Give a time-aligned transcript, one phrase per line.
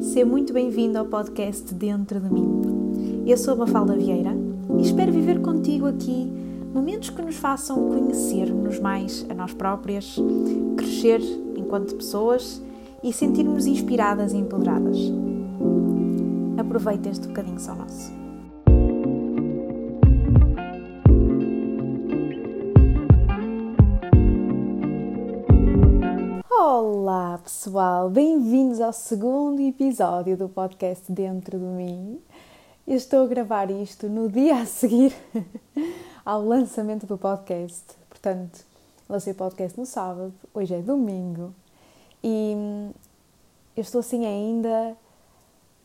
[0.00, 3.24] Seja muito bem-vindo ao podcast Dentro de mim.
[3.26, 4.32] Eu sou a Mafalda Vieira
[4.78, 6.30] e espero viver contigo aqui
[6.72, 10.16] momentos que nos façam conhecer-nos mais a nós próprias,
[10.76, 11.20] crescer
[11.56, 12.62] enquanto pessoas
[13.02, 14.98] e sentir-nos inspiradas e empoderadas.
[16.58, 18.25] Aproveita este bocadinho só nosso.
[27.46, 32.20] Pessoal, bem-vindos ao segundo episódio do podcast Dentro de Mim.
[32.84, 35.14] Eu estou a gravar isto no dia a seguir
[36.26, 37.84] ao lançamento do podcast.
[38.08, 38.64] Portanto,
[39.08, 41.54] lancei o podcast no sábado, hoje é domingo
[42.20, 42.52] e
[43.76, 44.96] eu estou assim ainda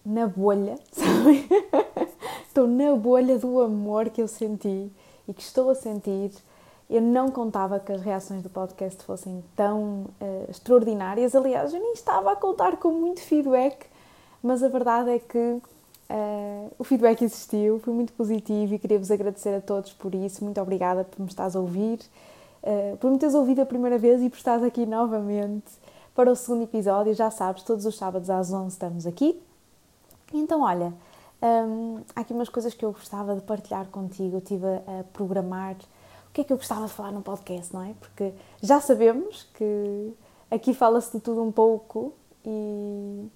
[0.03, 1.47] na bolha, sabe?
[2.47, 4.91] estou na bolha do amor que eu senti
[5.27, 6.31] e que estou a sentir
[6.91, 11.33] eu não contava que as reações do podcast fossem tão uh, extraordinárias.
[11.33, 13.85] Aliás, eu nem estava a contar com muito feedback,
[14.43, 15.61] mas a verdade é que uh,
[16.77, 20.43] o feedback existiu, foi muito positivo e queria-vos agradecer a todos por isso.
[20.43, 22.01] Muito obrigada por me estás a ouvir,
[22.61, 25.71] uh, por me teres ouvido a primeira vez e por estás aqui novamente
[26.13, 27.13] para o segundo episódio.
[27.13, 29.41] Já sabes, todos os sábados às 11 estamos aqui.
[30.33, 30.93] Então, olha,
[31.41, 34.35] um, há aqui umas coisas que eu gostava de partilhar contigo.
[34.35, 35.77] Eu estive a programar
[36.31, 37.93] o que é que eu gostava de falar no podcast, não é?
[37.99, 38.31] Porque
[38.63, 40.13] já sabemos que
[40.49, 42.13] aqui fala-se de tudo um pouco
[42.45, 43.27] e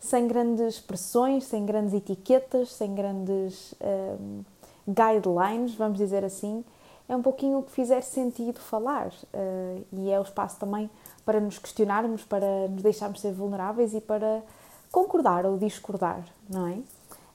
[0.00, 3.72] sem grandes pressões, sem grandes etiquetas, sem grandes
[4.20, 4.42] um,
[4.88, 6.64] guidelines, vamos dizer assim.
[7.08, 10.90] É um pouquinho o que fizer sentido falar uh, e é o espaço também
[11.24, 14.42] para nos questionarmos, para nos deixarmos ser vulneráveis e para
[14.90, 16.72] concordar ou discordar, não é?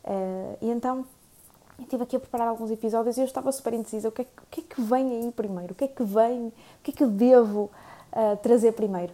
[0.04, 1.06] Uh, e então
[1.84, 4.10] estive aqui a preparar alguns episódios e eu estava super indecisa.
[4.10, 5.74] O que, é, o que é que vem aí primeiro?
[5.74, 6.48] O que é que vem?
[6.48, 6.54] O
[6.84, 7.72] que é que devo
[8.12, 9.14] uh, trazer primeiro?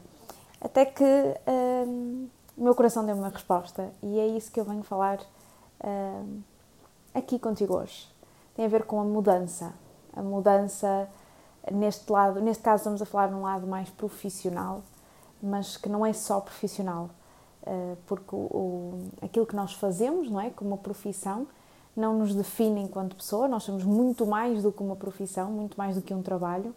[0.61, 4.83] Até que uh, o meu coração deu-me uma resposta e é isso que eu venho
[4.83, 6.41] falar uh,
[7.13, 8.07] aqui contigo hoje.
[8.55, 9.73] Tem a ver com a mudança.
[10.13, 11.07] A mudança
[11.71, 14.81] neste lado, neste caso estamos a falar num lado mais profissional,
[15.41, 17.09] mas que não é só profissional,
[18.07, 21.47] porque o, o, aquilo que nós fazemos, não é, como profissão,
[21.99, 25.95] não nos define enquanto pessoa, nós somos muito mais do que uma profissão, muito mais
[25.95, 26.73] do que um trabalho,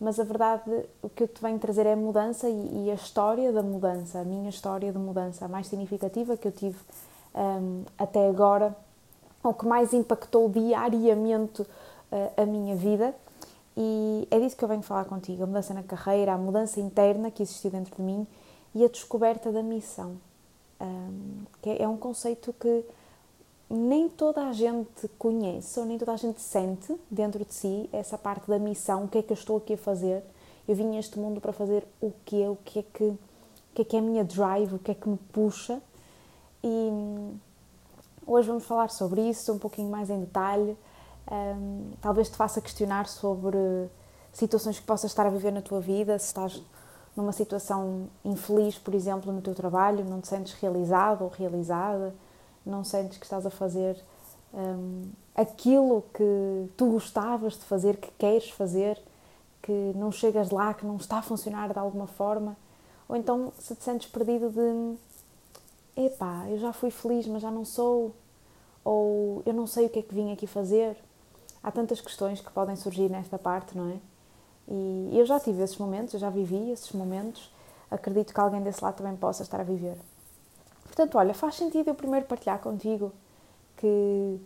[0.00, 0.62] mas a verdade,
[1.00, 4.18] o que eu te venho trazer é a mudança e, e a história da mudança,
[4.18, 6.78] a minha história de mudança, a mais significativa que eu tive
[7.34, 8.76] um, até agora,
[9.44, 11.68] o que mais impactou diariamente uh,
[12.36, 13.14] a minha vida.
[13.76, 17.30] E é disso que eu venho falar contigo: a mudança na carreira, a mudança interna
[17.30, 18.26] que existiu dentro de mim
[18.74, 20.16] e a descoberta da missão.
[20.80, 22.84] Um, que é, é um conceito que
[23.72, 28.18] nem toda a gente conhece ou nem toda a gente sente dentro de si essa
[28.18, 30.22] parte da missão, o que é que eu estou aqui a fazer.
[30.68, 32.46] Eu vim a este mundo para fazer o quê?
[32.46, 33.18] O que é que, o
[33.74, 34.74] que é que é a minha drive?
[34.74, 35.80] O que é que me puxa?
[36.62, 37.34] E hum,
[38.26, 40.76] hoje vamos falar sobre isso um pouquinho mais em detalhe.
[41.30, 43.58] Um, talvez te faça questionar sobre
[44.34, 46.62] situações que possas estar a viver na tua vida, se estás
[47.16, 52.14] numa situação infeliz, por exemplo, no teu trabalho, não te sentes realizado ou realizada,
[52.64, 54.02] não sentes que estás a fazer
[54.52, 59.00] um, aquilo que tu gostavas de fazer, que queres fazer,
[59.62, 62.56] que não chegas lá, que não está a funcionar de alguma forma,
[63.08, 67.64] ou então se te sentes perdido de epá, eu já fui feliz, mas já não
[67.64, 68.14] sou,
[68.84, 70.96] ou eu não sei o que é que vim aqui fazer.
[71.62, 73.98] Há tantas questões que podem surgir nesta parte, não é?
[74.68, 77.50] E eu já tive esses momentos, eu já vivi esses momentos,
[77.90, 79.96] acredito que alguém desse lado também possa estar a viver.
[80.92, 83.14] Portanto, olha, faz sentido eu primeiro partilhar contigo
[83.78, 84.38] que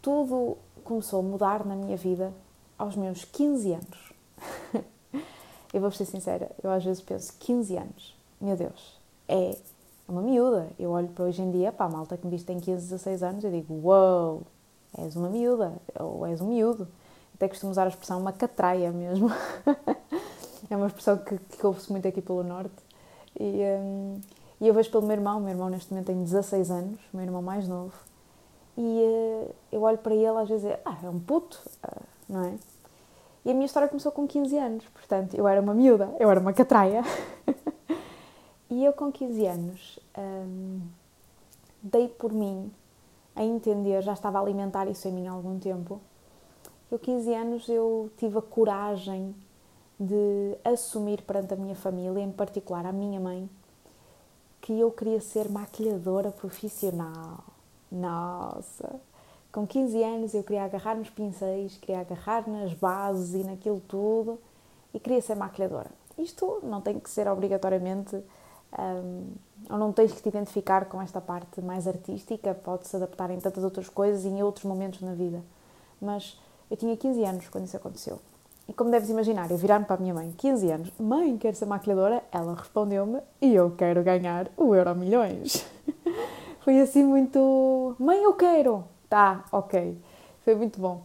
[0.00, 2.32] tudo começou a mudar na minha vida
[2.78, 4.14] aos meus 15 anos.
[5.74, 9.58] eu vou ser sincera, eu às vezes penso 15 anos, meu Deus, é
[10.08, 10.70] uma miúda.
[10.78, 12.82] Eu olho para hoje em dia, para a malta que me diz que tem 15,
[12.82, 14.42] 16 anos, eu digo, uau, wow,
[14.96, 16.88] és uma miúda, ou és um miúdo.
[17.34, 19.28] Até costumo usar a expressão uma catraia mesmo.
[20.70, 22.82] é uma expressão que, que ouve-se muito aqui pelo Norte.
[23.38, 24.20] E, hum,
[24.60, 27.16] e eu vejo pelo meu irmão, o meu irmão neste momento tem 16 anos, o
[27.16, 27.94] meu irmão mais novo,
[28.76, 32.44] e uh, eu olho para ele às vezes e ah, é um puto, uh, não
[32.44, 32.54] é?
[33.44, 36.38] E a minha história começou com 15 anos, portanto, eu era uma miúda, eu era
[36.38, 37.02] uma catraia.
[38.68, 40.80] e eu com 15 anos um,
[41.82, 42.70] dei por mim
[43.34, 46.00] a entender, já estava a alimentar isso em mim há algum tempo,
[46.90, 49.34] eu 15 anos eu tive a coragem
[49.98, 53.48] de assumir perante a minha família, em particular a minha mãe,
[54.60, 57.44] que eu queria ser maquilhadora profissional.
[57.90, 59.00] Nossa!
[59.52, 64.38] Com 15 anos eu queria agarrar nos pincéis, queria agarrar nas bases e naquilo tudo
[64.94, 65.90] e queria ser maquilhadora.
[66.16, 68.22] Isto não tem que ser obrigatoriamente
[68.78, 69.32] Um,
[69.68, 73.64] ou não tens que te identificar com esta parte mais artística, pode-se adaptar em tantas
[73.64, 75.42] outras coisas e em outros momentos na vida.
[76.00, 76.38] Mas
[76.70, 78.20] eu tinha 15 anos quando isso aconteceu.
[78.70, 81.66] E como deves imaginar, eu virar-me para a minha mãe, 15 anos, mãe, quero ser
[81.66, 82.22] maquilhadora?
[82.30, 85.66] Ela respondeu-me, e eu quero ganhar o Euro Milhões.
[86.62, 88.84] Foi assim muito, mãe, eu quero!
[89.08, 89.98] Tá, ok.
[90.44, 91.02] Foi muito bom.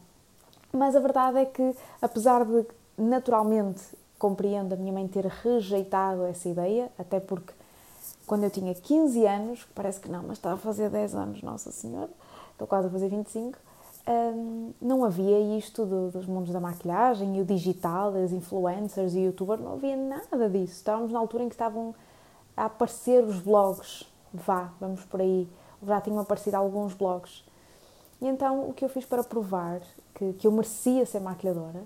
[0.71, 3.81] Mas a verdade é que, apesar de naturalmente
[4.19, 7.51] compreendo a minha mãe ter rejeitado essa ideia, até porque
[8.27, 11.71] quando eu tinha 15 anos, parece que não, mas estava a fazer 10 anos, Nossa
[11.71, 12.11] Senhora,
[12.51, 13.57] estou quase a fazer 25,
[14.81, 19.61] não havia isto do, dos mundos da maquilhagem e o digital, as influencers e youtubers,
[19.61, 20.73] não havia nada disso.
[20.73, 21.95] Estávamos na altura em que estavam
[22.55, 25.47] a aparecer os blogs, vá, vamos por aí,
[25.85, 27.43] já tinham aparecido alguns blogs.
[28.21, 29.81] E então o que eu fiz para provar
[30.13, 31.83] que, que eu merecia ser maquilhadora,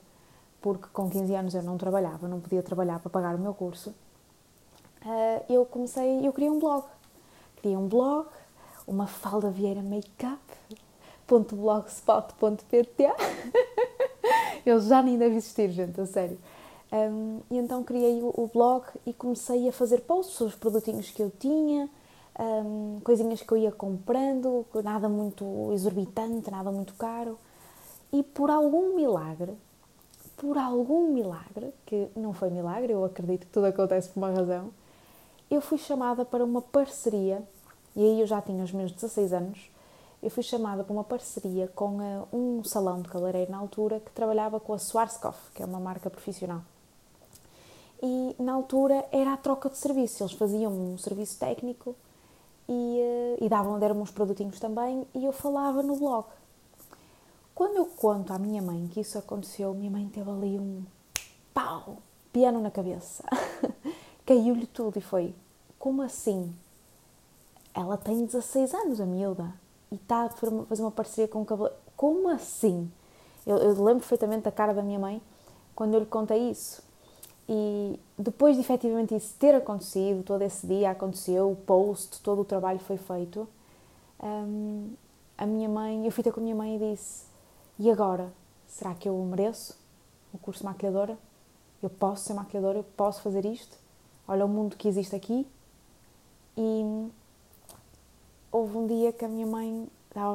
[0.61, 3.89] porque com 15 anos eu não trabalhava, não podia trabalhar para pagar o meu curso,
[5.01, 6.83] uh, eu comecei, eu queria um blog.
[7.55, 8.27] Queria um blog,
[8.87, 10.39] uma falda Vieira Makeup,
[11.29, 13.03] .blogspot.pt
[14.65, 16.37] Ele já nem deve existir, gente, a sério.
[16.91, 21.11] Um, e então criei o, o, blog e comecei a fazer posts sobre os produtinhos
[21.11, 21.87] que eu tinha,
[22.39, 27.37] um, coisinhas que eu ia comprando, nada muito exorbitante, nada muito caro.
[28.11, 29.53] E por algum milagre,
[30.35, 34.71] por algum milagre, que não foi milagre, eu acredito que tudo acontece por uma razão,
[35.51, 37.43] eu fui chamada para uma parceria,
[37.95, 39.69] e aí eu já tinha os meus 16 anos,
[40.21, 44.11] eu fui chamada para uma parceria com uh, um salão de cabeleireiro na altura que
[44.11, 46.61] trabalhava com a Swarovski, que é uma marca profissional.
[48.03, 51.95] E na altura era a troca de serviço, eles faziam um serviço técnico
[52.67, 56.25] e, uh, e davam, deram uns produtinhos também e eu falava no blog.
[57.55, 60.83] Quando eu conto à minha mãe que isso aconteceu, minha mãe teve ali um
[61.53, 61.97] pau,
[62.31, 63.23] piano na cabeça.
[64.25, 65.33] Caiu-lhe tudo e foi:
[65.77, 66.53] como assim?
[67.73, 69.53] Ela tem 16 anos, a miúda
[69.91, 71.71] e está a fazer uma parceria com o cabelo.
[71.95, 72.91] Como assim?
[73.45, 75.21] Eu, eu, lembro perfeitamente da cara da minha mãe
[75.75, 76.83] quando eu lhe contei isso.
[77.47, 82.45] E depois de efetivamente isso ter acontecido, todo esse dia aconteceu, o post, todo o
[82.45, 83.47] trabalho foi feito,
[84.21, 84.91] hum,
[85.37, 87.25] a minha mãe, eu fui ter com a minha mãe e disse:
[87.79, 88.31] E agora?
[88.67, 89.75] Será que eu mereço
[90.33, 91.17] o curso de maquilhadora?
[91.81, 92.77] Eu posso ser maquilhadora?
[92.77, 93.77] Eu posso fazer isto?
[94.27, 95.47] Olha o mundo que existe aqui.
[96.55, 97.09] E
[98.51, 99.87] houve um dia que a minha mãe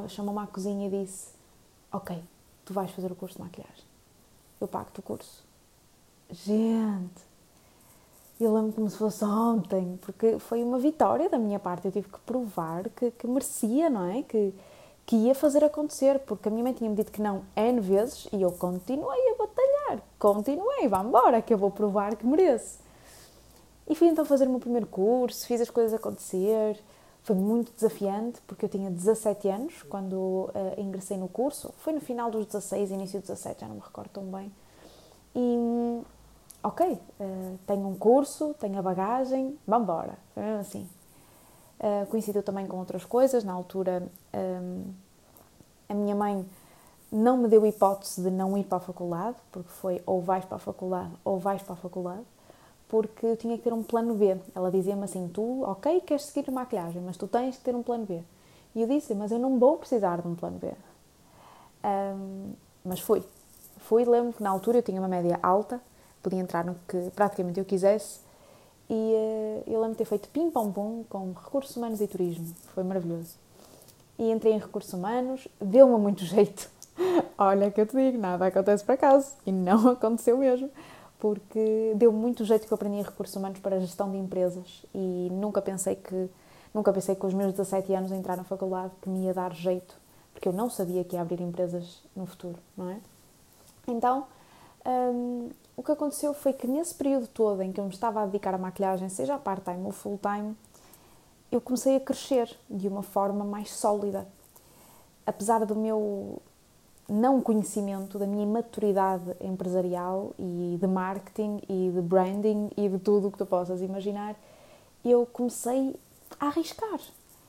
[0.09, 1.29] chamou-me à cozinha e disse:
[1.93, 2.23] Ok,
[2.65, 3.85] tu vais fazer o curso de maquilhagem.
[4.61, 5.45] Eu pago-te o curso.
[6.31, 7.23] Gente,
[8.41, 11.87] eu lembro como se fosse ontem, porque foi uma vitória da minha parte.
[11.87, 14.23] Eu tive que provar que, que merecia, não é?
[14.23, 14.55] Que,
[15.07, 18.41] que ia fazer acontecer, porque a minha mãe tinha-me dito que não N vezes e
[18.41, 20.03] eu continuei a batalhar.
[20.19, 22.79] Continuei, vá embora, que eu vou provar que mereço.
[23.89, 26.83] E fui então fazer o meu primeiro curso, fiz as coisas acontecer.
[27.25, 31.73] Foi muito desafiante porque eu tinha 17 anos quando uh, ingressei no curso.
[31.79, 34.53] Foi no final dos 16, início dos 17, já não me recordo tão bem.
[35.35, 36.03] E,
[36.63, 40.19] ok, uh, tenho um curso, tenho a bagagem, vamos embora.
[40.35, 40.89] Foi mesmo assim.
[41.81, 43.43] Uh, coincidiu também com outras coisas.
[43.43, 44.93] Na altura, um,
[45.89, 46.47] a minha mãe
[47.11, 50.57] não me deu hipótese de não ir para a faculdade, porque foi ou vais para
[50.57, 52.25] a faculdade ou vais para a faculdade
[52.95, 54.37] porque eu tinha que ter um plano B.
[54.55, 58.07] Ela dizia-me assim: Tu, ok, queres seguir maquilhagem, mas tu tens que ter um plano
[58.07, 58.23] B.
[58.73, 60.71] E eu disse: Mas eu não vou precisar de um plano B.
[61.85, 62.53] Um,
[62.85, 63.21] mas fui.
[63.79, 65.81] Fui, lembro que na altura eu tinha uma média alta,
[66.23, 68.21] podia entrar no que praticamente eu quisesse.
[68.89, 72.55] E uh, eu lembro de ter feito pim-pom-pom com recursos humanos e turismo.
[72.77, 73.35] Foi maravilhoso.
[74.17, 76.71] E entrei em recursos humanos, deu-me muito jeito.
[77.37, 79.33] Olha que eu te digo, nada acontece por acaso.
[79.45, 80.71] E não aconteceu mesmo
[81.25, 85.31] porque deu muito jeito que eu aprendi recursos humanos para a gestão de empresas e
[85.33, 86.29] nunca pensei que
[86.75, 89.55] nunca pensei que com os meus 17 anos entrar na faculdade que me ia dar
[89.55, 89.97] jeito,
[90.35, 93.01] porque eu não sabia que ia abrir empresas no futuro, não é?
[93.89, 94.27] Então,
[94.85, 98.27] um, o que aconteceu foi que nesse período todo em que eu me estava a
[98.27, 100.55] dedicar à maquilhagem, seja part-time ou full-time,
[101.51, 104.29] eu comecei a crescer de uma forma mais sólida.
[105.25, 106.43] Apesar do meu
[107.09, 113.29] não conhecimento, da minha imaturidade empresarial e de marketing e de branding e de tudo
[113.29, 114.35] o que tu possas imaginar,
[115.05, 115.95] eu comecei
[116.41, 116.99] a arriscar.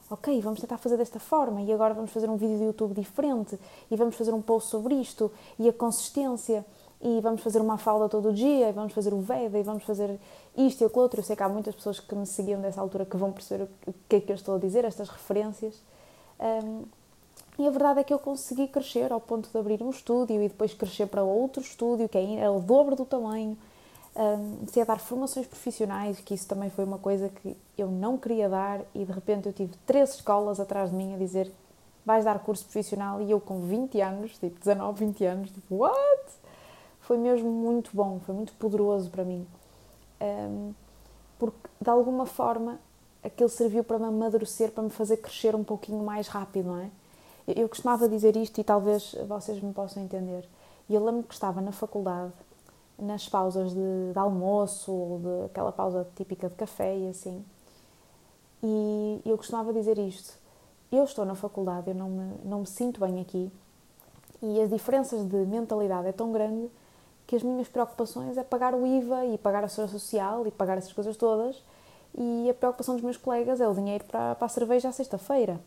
[0.09, 3.57] Ok, vamos tentar fazer desta forma e agora vamos fazer um vídeo de YouTube diferente
[3.89, 6.63] e vamos fazer um post sobre isto e a consistência
[7.01, 10.19] e vamos fazer uma falda todo dia e vamos fazer o Veda e vamos fazer
[10.55, 11.19] isto e aquilo outro.
[11.19, 13.93] Eu sei que há muitas pessoas que me seguiam dessa altura que vão perceber o
[14.07, 15.81] que é que eu estou a dizer, estas referências.
[16.39, 16.83] Um,
[17.57, 20.47] e a verdade é que eu consegui crescer ao ponto de abrir um estúdio e
[20.47, 23.57] depois crescer para outro estúdio, que é o dobro do tamanho.
[24.15, 28.47] Um, a dar formações profissionais, que isso também foi uma coisa que eu não queria
[28.47, 31.51] dar e de repente eu tive três escolas atrás de mim a dizer
[32.05, 36.31] vais dar curso profissional e eu com 20 anos, tipo 19, 20 anos, tipo, what?
[37.01, 39.45] Foi mesmo muito bom, foi muito poderoso para mim.
[40.21, 40.73] Um,
[41.37, 42.79] porque de alguma forma
[43.23, 46.89] aquilo serviu para me amadurecer, para me fazer crescer um pouquinho mais rápido, não é?
[47.47, 50.47] Eu costumava dizer isto e talvez vocês me possam entender.
[50.89, 52.33] E eu lembro que estava na faculdade,
[52.97, 57.43] nas pausas de, de almoço ou de aquela pausa típica de café e assim.
[58.63, 60.33] E eu costumava dizer isto.
[60.91, 63.51] Eu estou na faculdade, eu não me, não me sinto bem aqui
[64.41, 66.69] e as diferenças de mentalidade é tão grande
[67.25, 70.77] que as minhas preocupações é pagar o IVA e pagar a segurança social e pagar
[70.77, 71.61] essas coisas todas
[72.17, 75.59] e a preocupação dos meus colegas é o dinheiro para, para a cerveja à sexta-feira.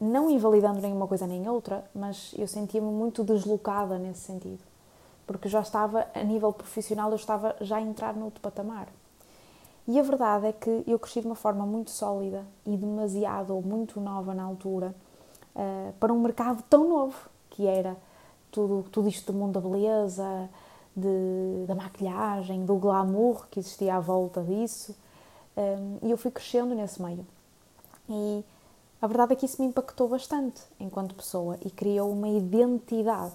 [0.00, 4.60] Não invalidando nenhuma coisa nem outra, mas eu sentia-me muito deslocada nesse sentido.
[5.26, 8.88] Porque já estava, a nível profissional, eu estava já a entrar no outro patamar.
[9.86, 13.62] E a verdade é que eu cresci de uma forma muito sólida e demasiado ou
[13.62, 14.94] muito nova na altura
[15.54, 17.96] uh, para um mercado tão novo, que era
[18.50, 20.48] tudo, tudo isto do mundo da beleza,
[20.96, 24.96] de, da maquilhagem, do glamour que existia à volta disso.
[25.56, 27.26] Um, e eu fui crescendo nesse meio.
[28.08, 28.44] E
[29.00, 33.34] a verdade é que isso me impactou bastante enquanto pessoa e criou uma identidade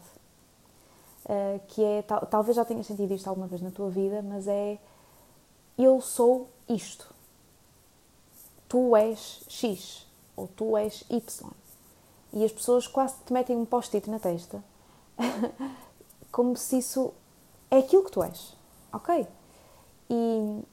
[1.26, 4.48] uh, que é, tal, talvez já tenhas sentido isto alguma vez na tua vida, mas
[4.48, 4.78] é
[5.78, 7.14] eu sou isto.
[8.70, 11.52] Tu és X ou tu és Y.
[12.34, 14.64] E as pessoas quase te metem um post-it na testa
[16.32, 17.14] como se isso
[17.72, 18.54] é aquilo que tu és,
[18.92, 19.28] ok?
[20.10, 20.64] E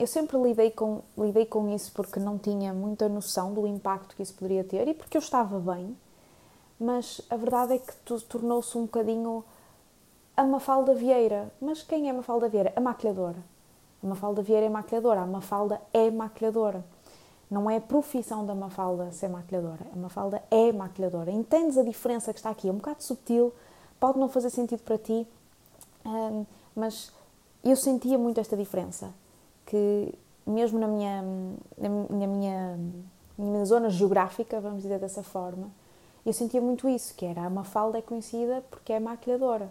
[0.00, 4.22] eu sempre lidei com, lidei com isso porque não tinha muita noção do impacto que
[4.22, 5.96] isso poderia ter e porque eu estava bem,
[6.78, 7.92] mas a verdade é que
[8.26, 9.44] tornou-se um bocadinho
[10.40, 11.52] a Mafalda Vieira.
[11.60, 12.72] Mas quem é Mafalda Vieira?
[12.74, 13.36] A maquilhadora.
[14.02, 16.82] A Mafalda Vieira é maquilhadora, a Mafalda é maquilhadora.
[17.50, 21.30] Não é a profissão da Mafalda ser maquilhadora, a Mafalda é maquilhadora.
[21.30, 22.68] Entendes a diferença que está aqui?
[22.68, 23.52] É um bocado subtil,
[23.98, 25.26] pode não fazer sentido para ti,
[26.74, 27.12] mas
[27.62, 29.12] eu sentia muito esta diferença,
[29.70, 30.12] que
[30.46, 31.22] mesmo na minha,
[31.78, 32.78] na minha,
[33.38, 35.70] na minha zona geográfica, vamos dizer dessa forma,
[36.26, 39.70] eu sentia muito isso, que era a Mafalda é conhecida porque é maquilhadora.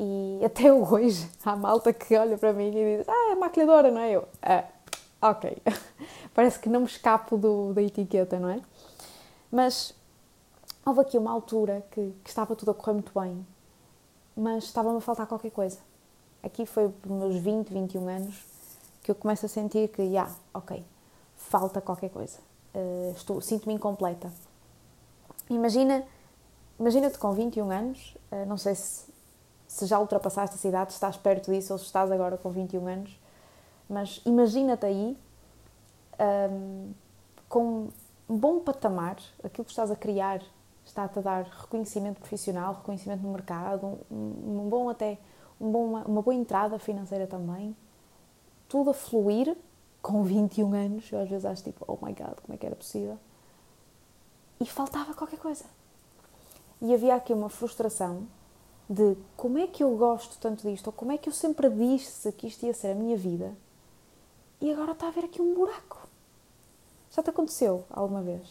[0.00, 4.00] E até hoje há malta que olha para mim e diz: Ah, é maquilhadora, não
[4.00, 4.12] é?
[4.12, 4.64] Eu, ah,
[5.20, 5.58] ok.
[6.34, 8.60] Parece que não me escapo do, da etiqueta, não é?
[9.50, 9.94] Mas
[10.86, 13.44] houve aqui uma altura que, que estava tudo a correr muito bem
[14.36, 15.78] mas estava-me a faltar qualquer coisa.
[16.42, 18.51] Aqui foi por meus 20, 21 anos
[19.02, 20.84] que eu começo a sentir que, yeah, ok,
[21.36, 22.38] falta qualquer coisa.
[22.74, 24.32] Uh, estou, sinto-me incompleta.
[25.50, 26.04] Imagina,
[26.78, 29.06] imagina-te com 21 anos, uh, não sei se,
[29.66, 32.86] se já ultrapassaste essa idade, se estás perto disso ou se estás agora com 21
[32.86, 33.20] anos,
[33.88, 35.18] mas imagina-te aí
[36.18, 36.92] um, ehm,
[37.48, 37.88] com
[38.28, 40.40] um bom patamar, aquilo que estás a criar
[40.84, 45.18] está-te a dar reconhecimento profissional, reconhecimento no mercado, um, um bom até
[45.60, 47.76] um bom, uma, uma, boa entrada financeira também,
[48.72, 49.54] tudo a fluir
[50.00, 52.74] com 21 anos, eu às vezes acho tipo, oh my god, como é que era
[52.74, 53.18] possível?
[54.58, 55.66] E faltava qualquer coisa.
[56.80, 58.26] E havia aqui uma frustração
[58.88, 62.32] de como é que eu gosto tanto disto, ou como é que eu sempre disse
[62.32, 63.54] que isto ia ser a minha vida,
[64.58, 66.08] e agora está a haver aqui um buraco.
[67.10, 68.48] Já te aconteceu alguma vez?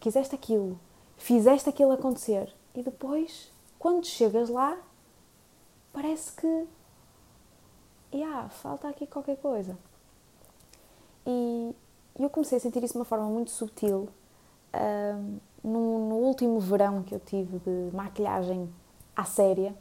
[0.00, 0.78] Quiseste aquilo,
[1.16, 4.76] fizeste aquilo acontecer e depois, quando chegas lá,
[5.94, 6.66] parece que
[8.12, 9.76] yeah, falta aqui qualquer coisa.
[11.26, 11.74] E
[12.18, 14.08] eu comecei a sentir isso de uma forma muito sutil
[15.62, 18.68] no, no, último verão que eu tive de maquilhagem
[19.14, 19.74] à séria,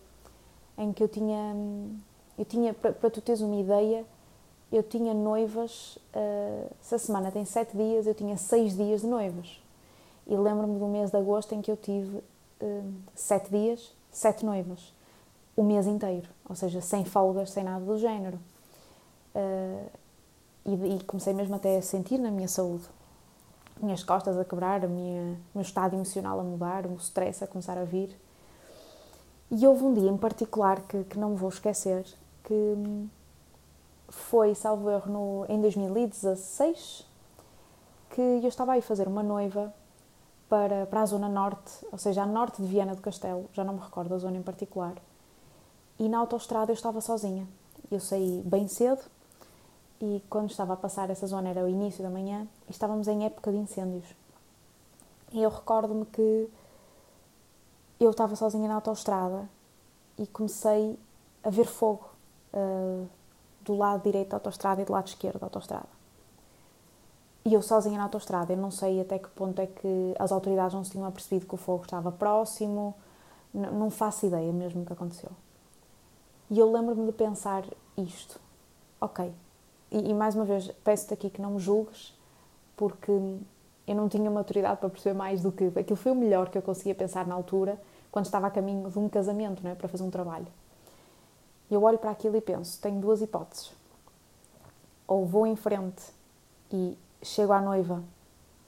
[0.77, 1.55] em que eu tinha,
[2.38, 4.05] eu tinha para, para tu teres uma ideia,
[4.71, 9.07] eu tinha noivas, uh, se a semana tem sete dias, eu tinha seis dias de
[9.07, 9.62] noivas.
[10.27, 14.93] E lembro-me do mês de agosto em que eu tive uh, sete dias, sete noivas,
[15.60, 18.39] o mês inteiro, ou seja, sem folgas, sem nada do género.
[19.36, 19.89] Uh,
[20.66, 22.86] e, e, comecei mesmo até a sentir na minha saúde,
[23.82, 27.84] minhas costas a quebrar, o meu estado emocional a mudar, o stress a começar a
[27.84, 28.18] vir.
[29.51, 32.06] E houve um dia em particular que, que não me vou esquecer,
[32.46, 33.10] que
[34.08, 37.06] foi, salvo erro, no, em 2016,
[38.12, 39.74] que eu estava aí fazer uma noiva
[40.48, 43.74] para, para a zona norte, ou seja, a norte de Viana do Castelo, já não
[43.74, 44.96] me recordo a zona em particular.
[46.00, 47.46] E na autoestrada eu estava sozinha.
[47.91, 49.01] Eu saí bem cedo
[50.00, 53.25] e quando estava a passar essa zona era o início da manhã e estávamos em
[53.25, 54.06] época de incêndios.
[55.34, 56.50] E eu recordo-me que
[58.00, 59.50] eu estava sozinha na autoestrada
[60.18, 60.98] e comecei
[61.44, 62.10] a ver fogo
[62.53, 63.08] uh,
[63.62, 65.88] do lado direito da autostrada e do lado esquerdo da autostrada.
[67.44, 70.74] E eu sozinha na autostrada, eu não sei até que ponto é que as autoridades
[70.74, 72.96] não se tinham apercebido que o fogo estava próximo,
[73.53, 75.32] não faço ideia mesmo o que aconteceu.
[76.50, 77.63] E eu lembro-me de pensar
[77.98, 78.39] isto,
[79.00, 79.32] ok,
[79.91, 82.18] e, e mais uma vez peço-te aqui que não me julgues,
[82.75, 86.58] porque eu não tinha maturidade para perceber mais do que aquilo foi o melhor que
[86.58, 87.79] eu conseguia pensar na altura,
[88.12, 89.75] quando estava a caminho de um casamento, não é?
[89.75, 90.48] para fazer um trabalho.
[91.70, 93.72] Eu olho para aquilo e penso: tenho duas hipóteses.
[95.08, 96.03] Ou vou em frente
[96.72, 98.03] e chego à noiva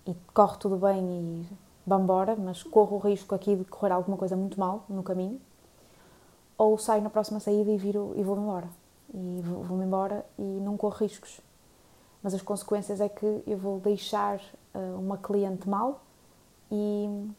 [0.06, 1.48] e corre tudo bem e
[1.86, 5.40] vamos embora, mas corro o risco aqui de correr alguma coisa muito mal no caminho.
[6.62, 8.70] Ou saio na próxima saída e, viro, e vou embora.
[9.12, 11.42] E vou-me embora e não corro riscos.
[12.22, 14.40] Mas as consequências é que eu vou deixar
[14.76, 16.04] uh, uma cliente mal
[16.72, 17.32] e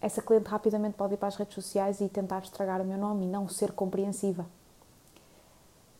[0.00, 3.24] essa cliente rapidamente pode ir para as redes sociais e tentar estragar o meu nome
[3.24, 4.46] e não ser compreensiva.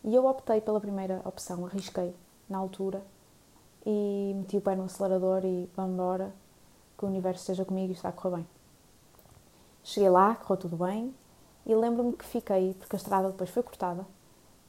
[0.01, 2.15] E eu optei pela primeira opção, arrisquei
[2.49, 3.03] na altura
[3.85, 6.33] e meti o pé no acelerador e vamos embora,
[6.97, 8.47] que o universo esteja comigo e está a correr bem.
[9.83, 11.13] Cheguei lá, correu tudo bem
[11.65, 14.05] e lembro-me que fiquei, porque a estrada depois foi cortada,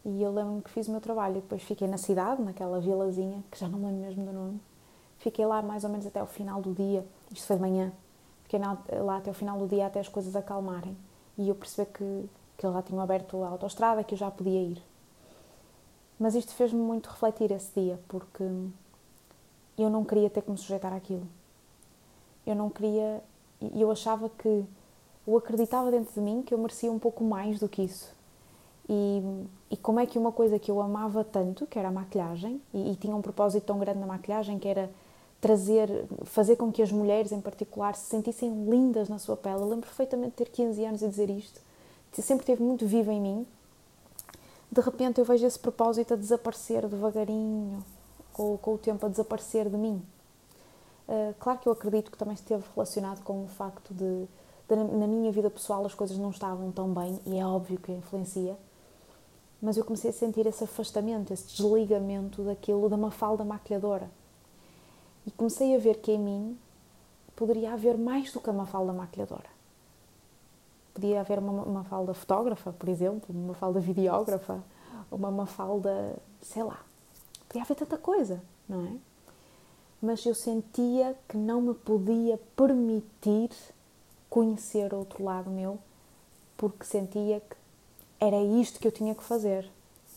[0.04, 3.42] e eu lembro-me que fiz o meu trabalho e depois fiquei na cidade, naquela vilazinha,
[3.50, 4.60] que já não lembro mesmo do nome.
[5.18, 7.92] Fiquei lá mais ou menos até o final do dia, isto foi de manhã,
[8.44, 10.96] fiquei lá até o final do dia até as coisas acalmarem
[11.36, 12.28] e eu percebi que,
[12.58, 14.82] que já tinham aberto a autostrada, que eu já podia ir.
[16.18, 18.44] Mas isto fez-me muito refletir esse dia, porque
[19.78, 21.26] eu não queria ter que me sujeitar àquilo.
[22.46, 23.22] Eu não queria.
[23.60, 24.64] E eu achava que.
[25.26, 28.14] Eu acreditava dentro de mim que eu merecia um pouco mais do que isso.
[28.88, 29.22] E,
[29.70, 32.92] e como é que uma coisa que eu amava tanto, que era a maquilhagem, e,
[32.92, 34.90] e tinha um propósito tão grande na maquilhagem, que era
[35.40, 35.88] trazer,
[36.24, 39.60] fazer com que as mulheres em particular se sentissem lindas na sua pele.
[39.60, 41.60] Eu lembro perfeitamente de ter 15 anos e dizer isto.
[42.12, 43.46] Sempre esteve muito viva em mim
[44.70, 47.84] de repente eu vejo esse propósito a desaparecer devagarinho,
[48.32, 50.00] com, com o tempo a desaparecer de mim.
[51.08, 54.28] Uh, claro que eu acredito que também esteve relacionado com o facto de,
[54.76, 58.56] na minha vida pessoal as coisas não estavam tão bem, e é óbvio que influencia,
[59.60, 64.10] mas eu comecei a sentir esse afastamento, esse desligamento daquilo da mafalda maquilhadora.
[65.26, 66.58] E comecei a ver que em mim
[67.36, 69.60] poderia haver mais do que a mafalda maquilhadora
[70.94, 74.62] Podia haver uma, uma falda fotógrafa, por exemplo, uma falda videógrafa,
[75.10, 76.80] uma mafalda, sei lá.
[77.48, 78.96] Podia haver tanta coisa, não é?
[80.02, 83.50] Mas eu sentia que não me podia permitir
[84.30, 85.78] conhecer outro lado meu,
[86.56, 87.56] porque sentia que
[88.20, 89.68] era isto que eu tinha que fazer.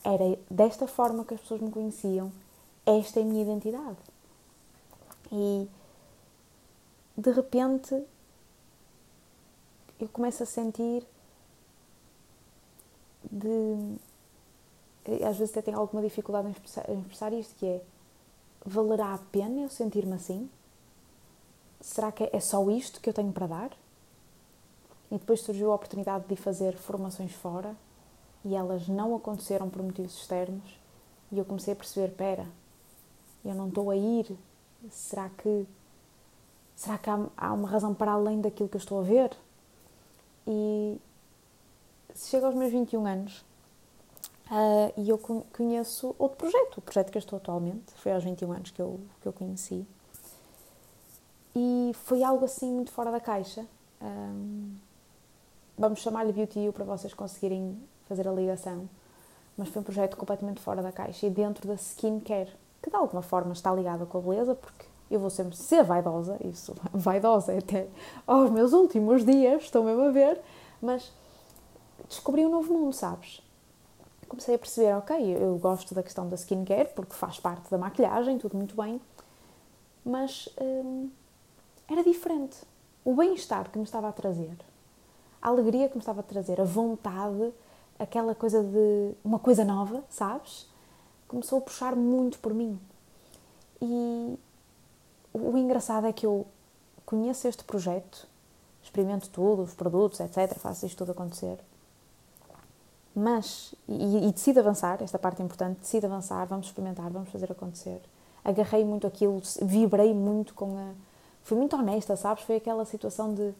[0.04, 2.32] Era desta forma que as pessoas me conheciam.
[2.86, 3.97] Esta é a minha identidade.
[5.32, 5.67] E
[7.17, 8.04] de repente
[9.99, 11.06] eu começo a sentir
[13.32, 13.97] de
[15.26, 17.82] às vezes até tenho alguma dificuldade em expressar, em expressar isto que é
[18.65, 20.49] valerá a pena eu sentir-me assim?
[21.82, 23.83] Será que é só isto que eu tenho para dar?
[25.13, 27.76] E depois surgiu a oportunidade de fazer formações fora
[28.43, 30.80] e elas não aconteceram por motivos externos
[31.32, 32.47] e eu comecei a perceber, pera,
[33.45, 34.36] eu não estou a ir,
[34.89, 35.67] será que
[36.76, 39.38] será que há, há uma razão para além daquilo que eu estou a ver?
[40.47, 40.99] E
[42.15, 43.45] chego aos meus 21 anos
[44.49, 45.19] uh, e eu
[45.56, 48.99] conheço outro projeto, o projeto que eu estou atualmente, foi aos 21 anos que eu,
[49.21, 49.86] que eu conheci.
[51.56, 53.63] E foi algo assim muito fora da caixa.
[54.02, 54.76] Um,
[55.77, 58.88] vamos chamar-lhe Beauty U para vocês conseguirem fazer a ligação.
[59.57, 63.21] Mas foi um projeto completamente fora da caixa e dentro da skincare, que de alguma
[63.21, 67.88] forma está ligada com a beleza, porque eu vou sempre ser vaidosa, isso, vaidosa até
[68.25, 70.41] aos meus últimos dias, estou mesmo a ver,
[70.81, 71.12] mas
[72.07, 73.41] descobri um novo mundo, sabes?
[74.27, 78.39] Comecei a perceber, ok, eu gosto da questão da skincare, porque faz parte da maquilhagem,
[78.39, 78.99] tudo muito bem,
[80.03, 81.12] mas hum,
[81.88, 82.57] era diferente.
[83.05, 84.57] O bem-estar que me estava a trazer,
[85.43, 87.53] a alegria que me estava a trazer, a vontade,
[87.99, 90.69] aquela coisa de uma coisa nova, sabes?
[91.27, 92.79] Começou a puxar muito por mim.
[93.82, 94.39] E,
[95.34, 96.47] o engraçado é que eu
[97.06, 98.25] conheço este projeto,
[98.82, 101.60] experimento tudo, os produtos, etc., faço isto tudo acontecer.
[103.13, 107.51] Mas, e, e decido avançar, esta parte é importante, decido avançar, vamos experimentar, vamos fazer
[107.51, 107.99] acontecer.
[108.45, 110.91] Agarrei muito aquilo, vibrei muito com a.
[111.43, 112.43] Fui muito honesta, sabes?
[112.45, 113.53] Foi aquela situação de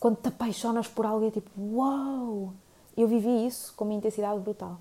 [0.00, 2.52] quando te apaixonas por algo é tipo, uau!
[2.96, 4.78] Eu vivi isso com uma intensidade brutal.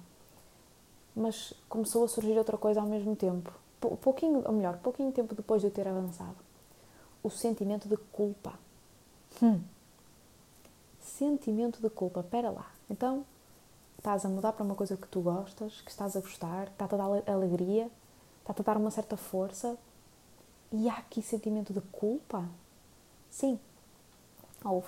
[1.15, 5.61] Mas começou a surgir outra coisa ao mesmo tempo pouquinho, ou melhor, pouquinho tempo depois
[5.61, 6.35] de eu ter avançado,
[7.23, 8.53] o sentimento de culpa.
[9.41, 9.61] Hum.
[11.01, 12.69] Sentimento de culpa, pera lá.
[12.89, 13.25] Então,
[13.97, 16.97] estás a mudar para uma coisa que tu gostas, que estás a gostar, está-te a
[16.97, 17.89] dar alegria,
[18.41, 19.77] está-te a dar uma certa força.
[20.71, 22.43] E há aqui sentimento de culpa?
[23.29, 23.59] Sim,
[24.63, 24.87] houve.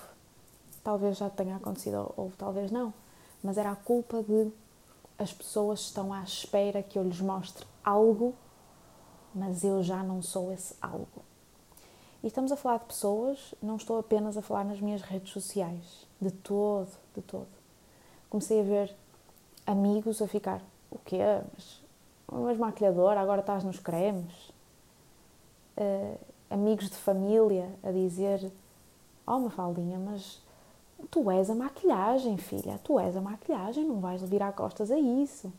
[0.82, 2.92] Talvez já tenha acontecido, ou talvez não.
[3.42, 4.50] Mas era a culpa de
[5.18, 8.34] as pessoas estão à espera que eu lhes mostre algo,
[9.34, 11.22] mas eu já não sou esse algo.
[12.22, 16.06] E estamos a falar de pessoas, não estou apenas a falar nas minhas redes sociais,
[16.20, 17.48] de todo, de todo.
[18.30, 18.96] Comecei a ver
[19.66, 21.18] amigos a ficar, o quê?
[21.54, 21.82] Mas,
[22.30, 24.32] mas maquilhadora, agora estás nos cremes?
[25.76, 26.18] Uh,
[26.50, 28.50] amigos de família a dizer,
[29.26, 30.42] oh Mafaldinha, mas
[31.10, 35.52] tu és a maquilhagem, filha, tu és a maquilhagem, não vais virar costas a isso.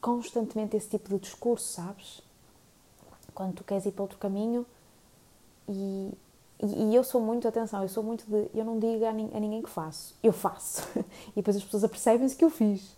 [0.00, 2.22] Constantemente esse tipo de discurso, sabes?
[3.34, 4.66] Quando tu queres ir para outro caminho
[5.68, 6.12] e,
[6.62, 9.12] e, e eu sou muito, atenção, eu sou muito de, eu não digo a, a
[9.12, 10.86] ninguém que faço, eu faço.
[11.32, 12.92] e depois as pessoas apercebem-se que eu fiz.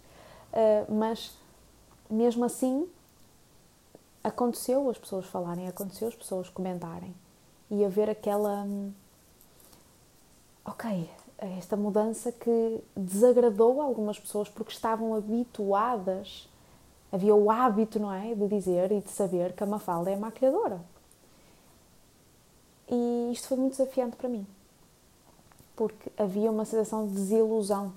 [0.53, 1.33] Uh, mas
[2.09, 2.89] mesmo assim
[4.23, 7.15] aconteceu as pessoas falarem, aconteceu as pessoas comentarem
[7.71, 8.93] e haver aquela hum,
[10.65, 11.11] ok,
[11.47, 16.49] esta mudança que desagradou algumas pessoas porque estavam habituadas,
[17.11, 20.81] havia o hábito, não é, de dizer e de saber que a Mafalda é maquilhadora.
[22.89, 24.47] E isto foi muito desafiante para mim,
[25.75, 27.93] porque havia uma sensação de desilusão.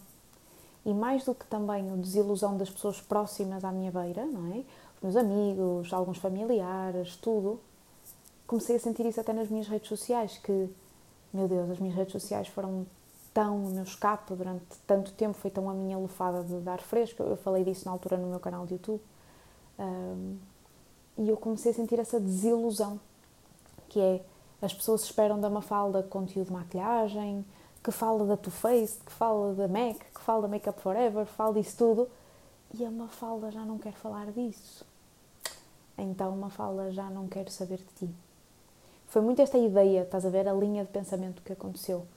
[0.86, 4.64] E mais do que também a desilusão das pessoas próximas à minha beira, não é?
[4.96, 7.60] Os meus amigos, alguns familiares, tudo.
[8.48, 10.70] Comecei a sentir isso até nas minhas redes sociais, que,
[11.34, 12.86] meu Deus, as minhas redes sociais foram
[13.36, 17.22] tão o meu escape durante tanto tempo, foi tão a minha lufada de dar fresco.
[17.22, 19.02] Eu falei disso na altura no meu canal de YouTube.
[19.78, 20.38] Um,
[21.18, 22.98] e eu comecei a sentir essa desilusão,
[23.90, 24.24] que é
[24.62, 27.46] as pessoas esperam da Mafalda conteúdo de maquilhagem,
[27.84, 31.56] que fala da Too Faced, que fala da MAC, que fala da Makeup Forever, fala
[31.56, 32.10] disso tudo,
[32.74, 34.86] e a Mafalda já não quer falar disso.
[35.98, 38.16] Então Mafalda já não quer saber de ti.
[39.08, 42.08] Foi muito esta ideia, estás a ver, a linha de pensamento que aconteceu.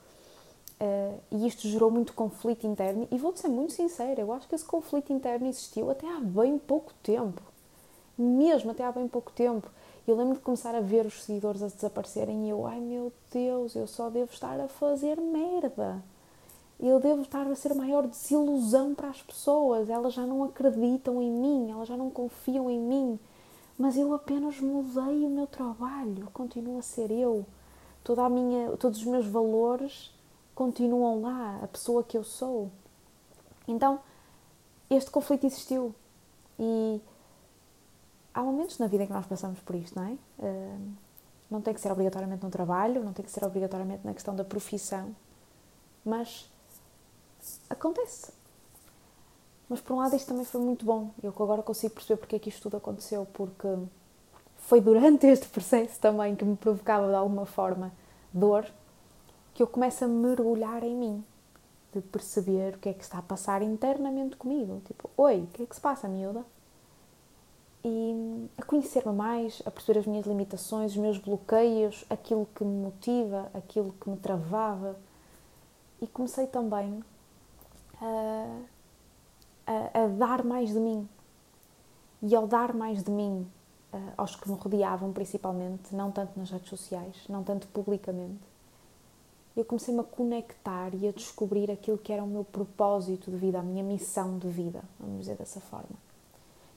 [0.81, 3.09] Uh, e isto gerou muito conflito interno.
[3.11, 6.57] E vou-te ser muito sincera, eu acho que esse conflito interno existiu até há bem
[6.59, 7.43] pouco tempo.
[8.17, 9.69] Mesmo até há bem pouco tempo.
[10.07, 13.75] Eu lembro de começar a ver os seguidores a desaparecerem e eu, ai meu Deus,
[13.75, 16.03] eu só devo estar a fazer merda.
[16.81, 19.91] Eu devo estar a ser a maior desilusão para as pessoas.
[19.91, 23.19] Elas já não acreditam em mim, elas já não confiam em mim.
[23.77, 27.45] Mas eu apenas mudei o meu trabalho, continuo a ser eu.
[28.03, 30.11] Toda a minha, todos os meus valores
[30.59, 32.69] continuam lá, a pessoa que eu sou.
[33.69, 34.01] Então,
[34.91, 35.95] este conflito existiu
[36.59, 37.01] e
[38.35, 40.19] há momentos na vida que nós passamos por isto, não é?
[40.41, 40.93] Uh,
[41.49, 44.43] não tem que ser obrigatoriamente no trabalho, não tem que ser obrigatoriamente na questão da
[44.43, 45.15] profissão,
[46.05, 46.51] mas
[47.71, 48.33] acontece.
[49.69, 51.13] Mas por um lado isto também foi muito bom.
[51.23, 53.69] Eu agora consigo perceber porque é que isto tudo aconteceu, porque
[54.57, 57.93] foi durante este processo também que me provocava de alguma forma
[58.33, 58.67] dor
[59.59, 61.25] que eu começo a mergulhar em mim,
[61.93, 64.81] de perceber o que é que está a passar internamente comigo.
[64.85, 66.45] Tipo, oi, o que é que se passa, miúda?
[67.85, 72.85] E a conhecer-me mais, a perceber as minhas limitações, os meus bloqueios, aquilo que me
[72.85, 74.95] motiva, aquilo que me travava.
[76.01, 77.03] E comecei também
[78.01, 78.61] a,
[79.67, 81.09] a, a dar mais de mim.
[82.23, 83.45] E ao dar mais de mim
[84.17, 88.39] aos que me rodeavam, principalmente, não tanto nas redes sociais, não tanto publicamente,
[89.59, 93.59] eu comecei-me a conectar e a descobrir aquilo que era o meu propósito de vida,
[93.59, 95.97] a minha missão de vida, vamos dizer dessa forma.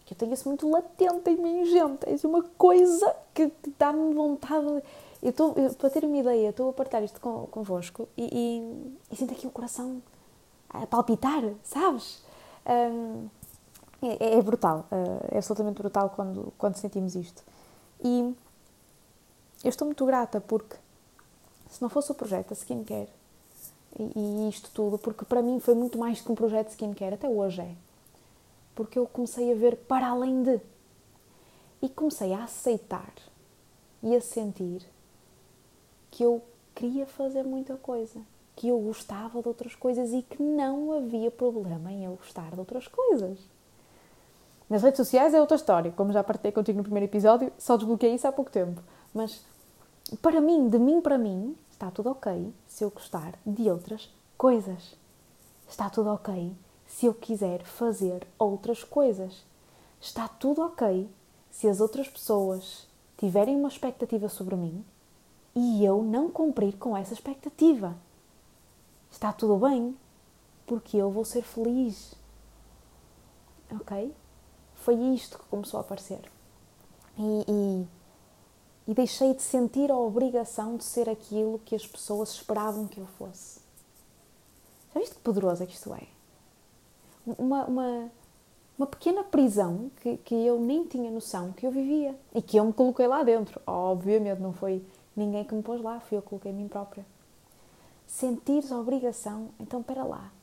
[0.04, 2.10] Que eu tenho isso muito latente em mim, gente.
[2.10, 4.66] É uma coisa que dá-me vontade.
[5.22, 9.16] Eu estou, para ter uma ideia, estou a partilhar isto com, convosco e, e, e,
[9.16, 10.02] sinto aqui o coração
[10.68, 12.24] a palpitar, sabes?
[12.66, 13.28] Um,
[14.02, 14.88] é, é, brutal,
[15.30, 17.44] é absolutamente brutal quando, quando sentimos isto.
[18.04, 18.36] E
[19.64, 20.76] eu estou muito grata porque
[21.72, 23.10] se não fosse o projeto da skincare
[23.98, 27.16] e, e isto tudo, porque para mim foi muito mais que um projeto de skincare,
[27.16, 27.76] até hoje é.
[28.76, 30.60] Porque eu comecei a ver para além de.
[31.82, 33.14] E comecei a aceitar
[34.04, 34.86] e a sentir
[36.12, 36.42] que eu
[36.76, 38.20] queria fazer muita coisa,
[38.56, 42.60] que eu gostava de outras coisas e que não havia problema em eu gostar de
[42.60, 43.40] outras coisas.
[44.70, 48.16] Nas redes sociais é outra história, como já partilhei contigo no primeiro episódio, só desbloqueei
[48.16, 48.82] isso há pouco tempo.
[49.14, 49.44] Mas
[50.18, 54.96] para mim, de mim para mim, está tudo ok se eu gostar de outras coisas.
[55.68, 59.44] Está tudo ok se eu quiser fazer outras coisas.
[60.00, 61.10] Está tudo ok
[61.50, 64.84] se as outras pessoas tiverem uma expectativa sobre mim
[65.56, 67.96] e eu não cumprir com essa expectativa.
[69.12, 69.96] Está tudo bem,
[70.66, 72.16] porque eu vou ser feliz.
[73.70, 74.14] ok?
[74.76, 76.22] Foi isto que começou a aparecer.
[77.18, 77.88] E, e,
[78.92, 83.06] e deixei de sentir a obrigação de ser aquilo que as pessoas esperavam que eu
[83.18, 83.62] fosse.
[84.94, 86.04] Já viste que poderoso que isto é?
[87.26, 88.12] Uma, uma,
[88.78, 92.66] uma pequena prisão que, que eu nem tinha noção que eu vivia e que eu
[92.66, 93.62] me coloquei lá dentro.
[93.66, 94.84] Obviamente não foi
[95.16, 97.06] ninguém que me pôs lá, fui eu que coloquei a mim própria.
[98.06, 100.34] Sentir a obrigação, então espera lá,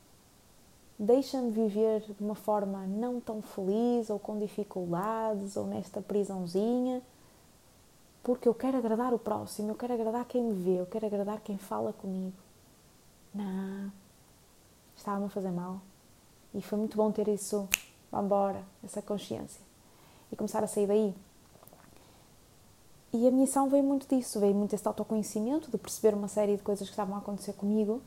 [0.97, 7.03] deixa-me viver de uma forma não tão feliz ou com dificuldades ou nesta prisãozinha,
[8.23, 11.39] porque eu quero agradar o próximo, eu quero agradar quem me vê, eu quero agradar
[11.41, 12.35] quem fala comigo.
[13.33, 13.91] Não,
[14.95, 15.79] estava-me a fazer mal.
[16.53, 17.67] E foi muito bom ter isso,
[18.11, 19.61] embora, essa consciência.
[20.31, 21.15] E começar a sair daí.
[23.11, 26.63] E a missão veio muito disso, veio muito desse autoconhecimento, de perceber uma série de
[26.63, 28.01] coisas que estavam a acontecer comigo.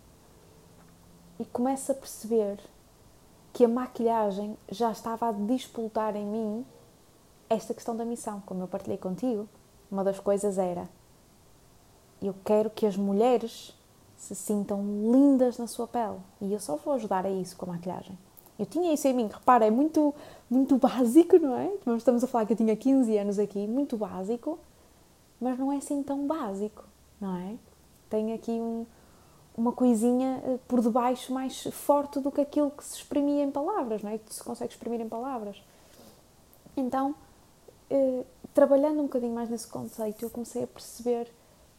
[1.41, 2.61] E começo a perceber
[3.53, 6.67] que a maquilhagem já estava a disputar em mim
[7.49, 8.41] esta questão da missão.
[8.47, 9.49] Como eu partilhei contigo,
[9.93, 10.89] uma das coisas era:
[12.21, 13.77] eu quero que as mulheres
[14.17, 17.75] se sintam lindas na sua pele e eu só vou ajudar a isso com a
[17.75, 18.19] maquilhagem.
[18.59, 20.15] Eu tinha isso em mim, repara, é muito,
[20.49, 21.73] muito básico, não é?
[21.97, 24.59] Estamos a falar que eu tinha 15 anos aqui, muito básico,
[25.41, 26.85] mas não é assim tão básico,
[27.21, 27.57] não é?
[28.09, 28.87] Tem aqui um,
[29.57, 34.03] uma coisinha eh, por debaixo mais forte do que aquilo que se exprimia em palavras,
[34.03, 34.19] não é?
[34.19, 35.61] Que se consegue exprimir em palavras.
[36.77, 37.15] Então,
[37.91, 38.23] eh,
[38.55, 41.33] trabalhando um bocadinho mais nesse conceito, eu comecei a perceber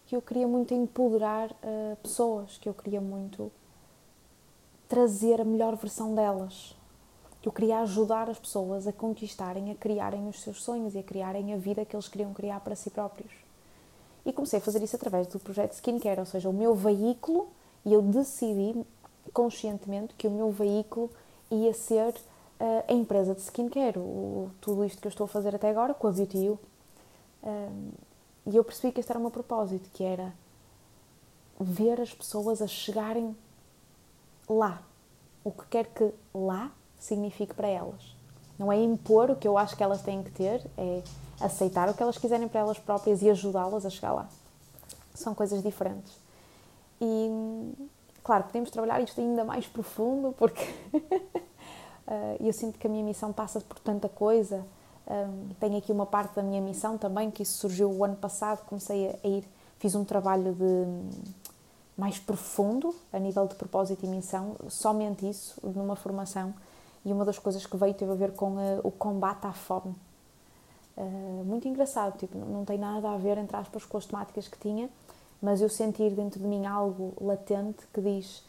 [0.06, 3.52] que eu queria muito empoderar uh, pessoas, que eu queria muito
[4.88, 6.76] trazer a melhor versão delas.
[7.44, 11.54] Eu queria ajudar as pessoas a conquistarem, a criarem os seus sonhos e a criarem
[11.54, 13.32] a vida que eles queriam criar para si próprios.
[14.26, 17.50] E comecei a fazer isso através do projeto Skincare, ou seja, o meu veículo
[17.86, 18.86] e eu decidi
[19.34, 21.10] conscientemente que o meu veículo
[21.52, 22.16] ia ser
[22.60, 25.94] uh, a empresa de skincare, o, tudo isto que eu estou a fazer até agora
[25.94, 26.60] com a Beauty U.
[27.44, 27.92] Um,
[28.46, 30.34] e eu percebi que este era o meu propósito, que era
[31.60, 33.36] ver as pessoas a chegarem
[34.50, 34.82] lá.
[35.44, 38.16] O que quer que lá signifique para elas.
[38.58, 41.04] Não é impor o que eu acho que elas têm que ter, é
[41.40, 44.30] aceitar o que elas quiserem para elas próprias e ajudá-las a chegar lá.
[45.14, 46.18] São coisas diferentes.
[47.02, 47.74] E,
[48.24, 50.64] claro, podemos trabalhar isto ainda mais profundo, porque
[52.08, 54.66] eh, eu sinto que a minha missão passa por tanta coisa.
[55.06, 58.66] Um, tenho aqui uma parte da minha missão também, que isso surgiu o ano passado,
[58.66, 59.44] comecei a, ir,
[59.78, 60.86] fiz um trabalho de
[61.98, 66.54] mais profundo a nível de propósito e missão, somente isso, numa formação,
[67.06, 69.94] e uma das coisas que veio teve a ver com uh, o combate à fome.
[70.96, 74.58] Uh, muito engraçado, tipo, não tem nada a ver, entre aspas, com as temáticas que
[74.58, 74.90] tinha,
[75.42, 78.44] mas eu sentir dentro de mim algo latente que diz,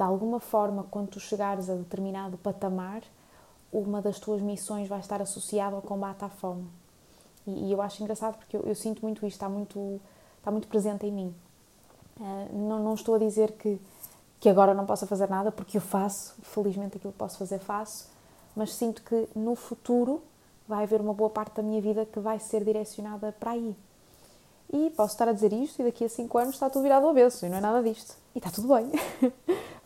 [0.00, 3.02] de alguma forma, quando tu chegares a determinado patamar,
[3.70, 6.66] uma das tuas missões vai estar associada ao combate à fome.
[7.46, 10.00] E, e eu acho engraçado porque eu, eu, sinto muito isto, está muito,
[10.38, 11.34] está muito presente em mim.
[12.18, 13.78] Uh, não, não estou a dizer que,
[14.40, 18.08] que agora não possa fazer nada, porque eu faço, felizmente aquilo que posso fazer faço,
[18.56, 20.22] mas sinto que no futuro
[20.66, 23.76] vai haver uma boa parte da minha vida que vai ser direcionada para aí.
[24.72, 27.10] E posso estar a dizer isto e daqui a 5 anos está tudo virado ao
[27.10, 28.19] avesso e não é nada disto.
[28.34, 28.90] E está tudo bem,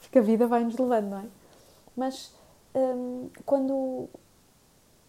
[0.01, 1.27] porque a vida vai-nos levando, não é?
[1.97, 2.33] Mas
[2.75, 4.09] hum, quando,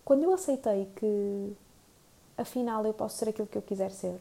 [0.03, 1.53] quando eu aceitei que
[2.37, 4.19] afinal eu posso ser aquilo que eu quiser ser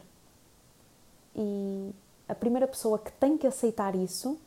[1.34, 1.92] e
[2.28, 4.38] a primeira pessoa que tem que aceitar isso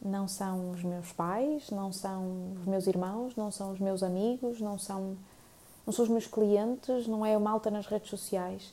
[0.00, 4.60] não são os meus pais, não são os meus irmãos, não são os meus amigos,
[4.60, 5.16] não são,
[5.84, 8.72] não são os meus clientes, não é a malta nas redes sociais.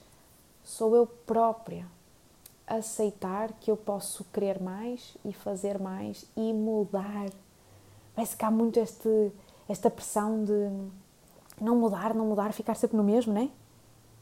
[0.63, 1.88] Sou eu própria
[2.67, 7.30] aceitar que eu posso querer mais e fazer mais e mudar.
[8.15, 9.32] Parece que há muito este,
[9.67, 10.69] esta pressão de
[11.62, 13.49] não mudar, não mudar, ficar sempre no mesmo, né?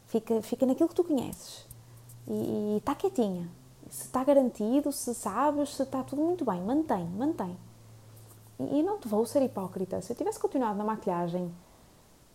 [0.07, 1.65] Fica, fica naquilo que tu conheces
[2.27, 3.49] e está quietinha.
[3.89, 7.55] Se está garantido, se sabes, se está tudo muito bem, mantém, mantém.
[8.59, 10.01] E, e não te vou ser hipócrita.
[10.01, 11.53] Se eu tivesse continuado na maquilhagem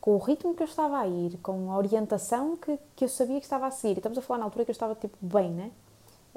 [0.01, 3.39] com o ritmo que eu estava a ir, com a orientação que, que eu sabia
[3.41, 3.99] que estava a seguir.
[3.99, 5.71] Estamos a falar na altura que eu estava tipo bem, né?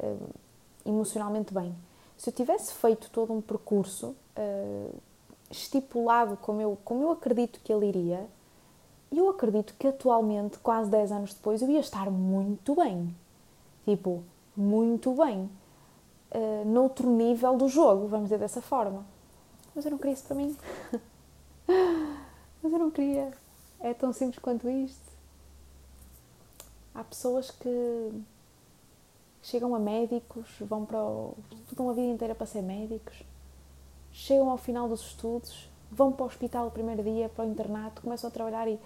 [0.01, 0.29] Uh,
[0.85, 1.75] emocionalmente bem.
[2.17, 4.95] Se eu tivesse feito todo um percurso uh,
[5.49, 8.27] estipulado como eu, como eu acredito que ele iria,
[9.11, 13.13] eu acredito que atualmente, quase 10 anos depois, eu ia estar muito bem.
[13.85, 14.23] Tipo,
[14.55, 15.49] muito bem.
[16.31, 19.03] Uh, noutro nível do jogo, vamos dizer dessa forma.
[19.75, 20.55] Mas eu não queria isso para mim.
[22.63, 23.33] Mas eu não queria.
[23.79, 25.11] É tão simples quanto isto.
[26.93, 28.11] Há pessoas que
[29.41, 31.35] chegam a médicos, vão para o.
[31.63, 33.23] estudam a vida inteira para ser médicos,
[34.11, 38.01] chegam ao final dos estudos vão para o hospital o primeiro dia, para o internato,
[38.01, 38.79] começam a trabalhar e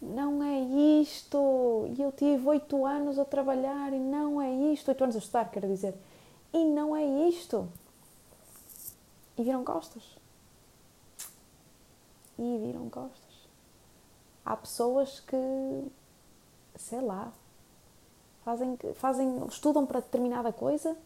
[0.00, 0.60] não é
[1.02, 1.86] isto.
[1.98, 4.88] E eu tive oito anos a trabalhar e não é isto.
[4.88, 5.94] Oito anos a estudar, quero dizer.
[6.52, 7.68] E não é isto.
[9.36, 10.02] E viram costas.
[12.38, 13.20] E viram costas.
[14.44, 15.36] Há pessoas que,
[16.76, 17.30] sei lá,
[18.44, 20.96] fazem, fazem estudam para determinada coisa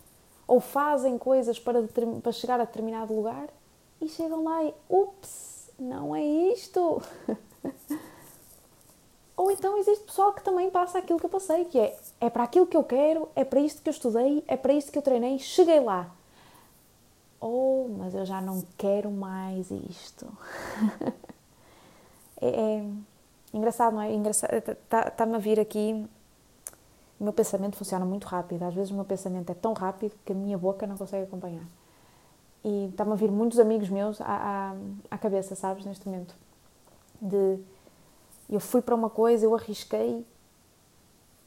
[0.47, 1.83] ou fazem coisas para,
[2.23, 3.49] para chegar a determinado lugar
[4.01, 7.03] e chegam lá e, ups, não é isto.
[9.37, 12.45] Ou então existe pessoal que também passa aquilo que eu passei, que é é para
[12.45, 15.03] aquilo que eu quero, é para isto que eu estudei, é para isto que eu
[15.03, 16.11] treinei, cheguei lá.
[17.41, 20.27] Oh, mas eu já não quero mais isto.
[22.41, 22.85] é, é,
[23.53, 24.15] engraçado, não é?
[24.15, 26.09] Está-me tá, a vir aqui.
[27.19, 28.63] O meu pensamento funciona muito rápido.
[28.63, 31.65] Às vezes o meu pensamento é tão rápido que a minha boca não consegue acompanhar.
[32.65, 34.75] E está-me a vir muitos amigos meus à, à,
[35.11, 36.35] à cabeça, sabes, neste momento.
[37.21, 37.59] De
[38.49, 40.25] eu fui para uma coisa, eu arrisquei,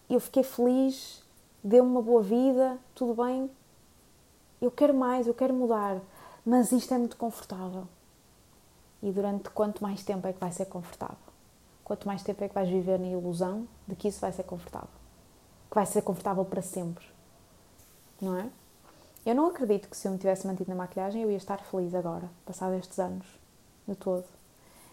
[0.09, 1.23] eu fiquei feliz,
[1.63, 3.49] deu-me uma boa vida, tudo bem.
[4.61, 5.99] Eu quero mais, eu quero mudar,
[6.45, 7.87] mas isto é muito confortável.
[9.01, 11.17] E durante quanto mais tempo é que vai ser confortável?
[11.83, 14.89] Quanto mais tempo é que vais viver na ilusão de que isso vai ser confortável?
[15.69, 17.05] Que vai ser confortável para sempre.
[18.21, 18.49] Não é?
[19.25, 21.93] Eu não acredito que se eu me tivesse mantido na maquilhagem eu ia estar feliz
[21.93, 23.25] agora, passados estes anos,
[23.87, 24.23] de todo.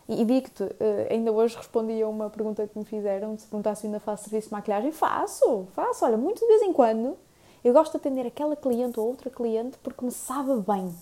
[0.08, 3.87] E, digo-te, eh, ainda hoje respondi a uma pergunta que me fizeram, se perguntasse se
[3.87, 4.92] ainda faço serviço de maquilhagem.
[4.92, 6.04] Faço, faço.
[6.04, 7.16] Olha, muito de vez em quando
[7.64, 10.94] eu gosto de atender aquela cliente ou outra cliente porque me sabe bem,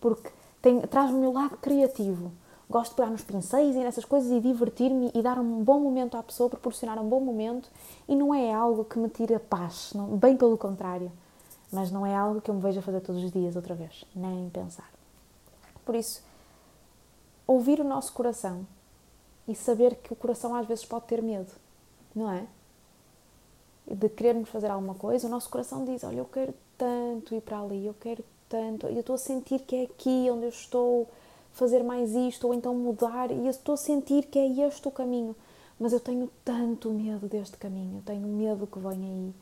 [0.00, 0.30] porque
[0.90, 2.30] traz-me o lado criativo.
[2.68, 6.16] Gosto de pegar nos pincéis e nessas coisas e divertir-me e dar um bom momento
[6.16, 7.70] à pessoa, proporcionar um bom momento
[8.08, 11.12] e não é algo que me tire a paz, não, bem pelo contrário.
[11.70, 14.50] Mas não é algo que eu me veja fazer todos os dias outra vez, nem
[14.50, 14.90] pensar.
[15.84, 16.24] Por isso,
[17.46, 18.66] ouvir o nosso coração
[19.46, 21.52] e saber que o coração às vezes pode ter medo,
[22.14, 22.46] não é?
[23.86, 27.60] De querermos fazer alguma coisa, o nosso coração diz: Olha, eu quero tanto ir para
[27.60, 31.08] ali, eu quero tanto, eu estou a sentir que é aqui onde eu estou
[31.56, 35.34] fazer mais isto, ou então mudar, e estou a sentir que é este o caminho,
[35.78, 39.34] mas eu tenho tanto medo deste caminho, eu tenho medo que venha aí.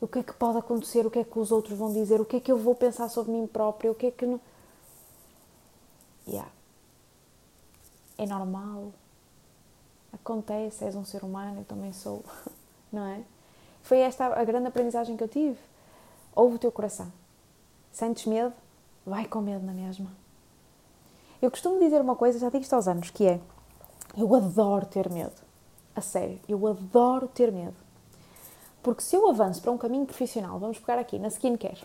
[0.00, 1.06] O que é que pode acontecer?
[1.06, 2.20] O que é que os outros vão dizer?
[2.20, 3.90] O que é que eu vou pensar sobre mim própria?
[3.90, 4.40] O que é que não.
[6.26, 6.50] Yeah
[8.20, 8.92] é normal,
[10.12, 12.22] acontece, és um ser humano, eu também sou,
[12.92, 13.22] não é?
[13.82, 15.58] Foi esta a grande aprendizagem que eu tive.
[16.36, 17.10] Ouve o teu coração.
[17.90, 18.52] Sentes medo?
[19.06, 20.10] Vai com medo na mesma.
[21.40, 23.40] Eu costumo dizer uma coisa, já digo isto aos anos, que é:
[24.16, 25.32] eu adoro ter medo.
[25.94, 27.76] A sério, eu adoro ter medo.
[28.82, 31.82] Porque se eu avanço para um caminho profissional, vamos pegar aqui na skincare,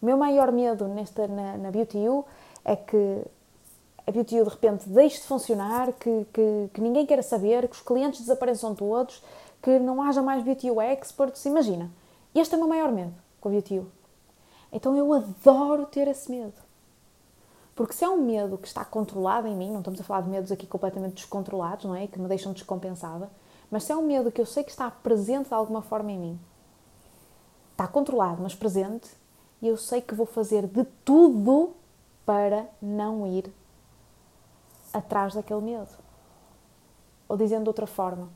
[0.00, 2.24] o meu maior medo nesta, na, na Beauty U
[2.64, 3.22] é que
[4.06, 7.82] a Beauty de repente deixe de funcionar, que, que, que, ninguém queira saber, que os
[7.82, 9.22] clientes desapareçam todos,
[9.62, 11.44] que não haja mais Beauty experts.
[11.44, 11.90] Imagina,
[12.34, 13.82] este é o meu maior medo com a Beauty
[14.72, 16.69] Então eu adoro ter esse medo.
[17.80, 20.28] Porque se é um medo que está controlado em mim, não estamos a falar de
[20.28, 22.06] medos aqui completamente descontrolados, não é?
[22.06, 23.30] Que me deixam descompensada,
[23.70, 26.18] mas se é um medo que eu sei que está presente de alguma forma em
[26.18, 26.40] mim,
[27.70, 29.08] está controlado, mas presente,
[29.62, 31.72] e eu sei que vou fazer de tudo
[32.26, 33.50] para não ir
[34.92, 35.88] atrás daquele medo.
[37.30, 38.28] Ou dizendo de outra forma,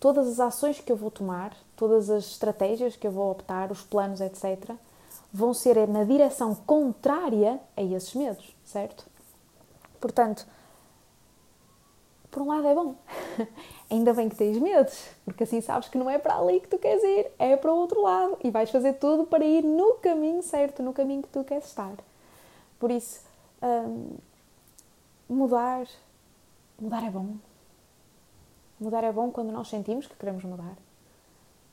[0.00, 3.80] todas as ações que eu vou tomar, todas as estratégias que eu vou optar, os
[3.80, 4.72] planos, etc.,
[5.32, 9.06] vão ser na direção contrária a esses medos, certo?
[10.00, 10.46] Portanto,
[12.30, 12.94] por um lado é bom.
[13.90, 16.78] Ainda bem que tens medos, porque assim sabes que não é para ali que tu
[16.78, 20.42] queres ir, é para o outro lado e vais fazer tudo para ir no caminho
[20.42, 21.94] certo, no caminho que tu queres estar.
[22.78, 23.22] Por isso,
[23.62, 24.16] hum,
[25.28, 25.86] mudar,
[26.78, 27.36] mudar é bom.
[28.78, 30.76] Mudar é bom quando nós sentimos que queremos mudar.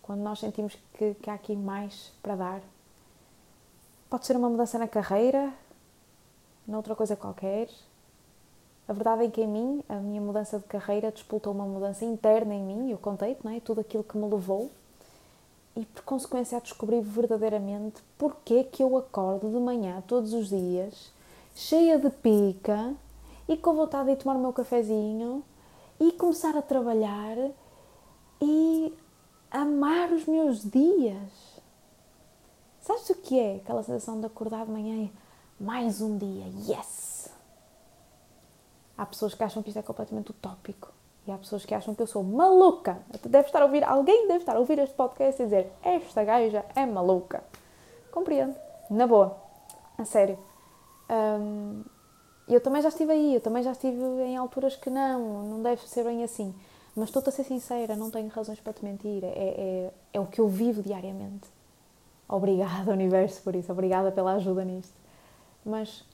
[0.02, 2.62] Quando nós sentimos que, que há aqui mais para dar.
[4.10, 5.54] Pode ser uma mudança na carreira,
[6.68, 7.70] noutra coisa qualquer.
[8.88, 12.54] A verdade é que em mim, a minha mudança de carreira disputou uma mudança interna
[12.54, 13.60] em mim, eu contei, não é?
[13.60, 14.70] Tudo aquilo que me levou
[15.76, 21.12] e por consequência a descobrir verdadeiramente porque que eu acordo de manhã todos os dias
[21.54, 22.94] cheia de pica
[23.48, 25.44] e com vontade de tomar o meu cafezinho
[26.00, 27.38] e começar a trabalhar
[28.42, 28.94] e
[29.50, 31.56] amar os meus dias.
[32.82, 35.12] Sabes o que é aquela sensação de acordar de manhã e
[35.60, 37.30] mais um dia, yes!
[38.98, 40.92] Há pessoas que acham que isto é completamente utópico
[41.28, 43.00] e há pessoas que acham que eu sou maluca.
[43.24, 46.64] Deve estar a ouvir, alguém deve estar a ouvir este podcast e dizer esta gaja
[46.76, 47.44] é maluca.
[48.12, 48.56] Compreendo,
[48.90, 49.36] na boa,
[49.98, 50.38] a sério.
[51.10, 51.84] Um,
[52.48, 55.88] eu também já estive aí, eu também já estive em alturas que não, não deve
[55.88, 56.54] ser bem assim.
[56.96, 59.24] Mas estou-te a ser sincera, não tenho razões para te mentir.
[59.24, 61.50] É, é, é o que eu vivo diariamente.
[62.30, 63.72] Obrigada, Universo, por isso.
[63.72, 65.05] Obrigada pela ajuda nisto.
[65.66, 66.06] Mas